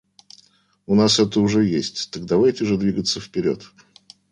У 0.87 0.95
нас 0.95 1.19
это 1.19 1.39
уже 1.41 1.63
есть; 1.63 2.09
так 2.09 2.25
давайте 2.25 2.65
же 2.65 2.75
двигаться 2.75 3.19
вперед. 3.21 3.65